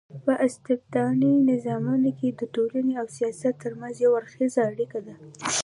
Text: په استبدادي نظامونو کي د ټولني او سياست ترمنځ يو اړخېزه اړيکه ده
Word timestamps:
په 0.25 0.33
استبدادي 0.47 1.33
نظامونو 1.49 2.09
کي 2.19 2.27
د 2.39 2.41
ټولني 2.53 2.93
او 3.01 3.07
سياست 3.17 3.53
ترمنځ 3.63 3.95
يو 4.03 4.11
اړخېزه 4.19 4.61
اړيکه 4.69 4.99
ده 5.05 5.15